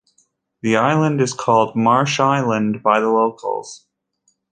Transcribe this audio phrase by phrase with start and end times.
[0.63, 3.85] The island is called 'Marsh Island' by the locals.